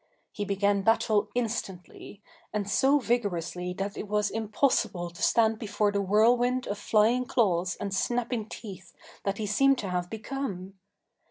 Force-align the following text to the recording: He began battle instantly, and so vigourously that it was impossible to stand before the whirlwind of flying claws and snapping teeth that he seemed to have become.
He 0.31 0.45
began 0.45 0.81
battle 0.81 1.29
instantly, 1.35 2.23
and 2.51 2.67
so 2.67 2.97
vigourously 2.99 3.75
that 3.77 3.95
it 3.95 4.07
was 4.07 4.31
impossible 4.31 5.11
to 5.11 5.21
stand 5.21 5.59
before 5.59 5.91
the 5.91 6.01
whirlwind 6.01 6.65
of 6.65 6.79
flying 6.79 7.25
claws 7.25 7.75
and 7.75 7.93
snapping 7.93 8.49
teeth 8.49 8.95
that 9.25 9.37
he 9.37 9.45
seemed 9.45 9.77
to 9.77 9.89
have 9.89 10.09
become. 10.09 10.73